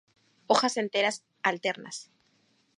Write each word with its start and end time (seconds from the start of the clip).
Hojas 0.47 0.77
enteras, 0.77 1.23
alternas. 1.43 2.09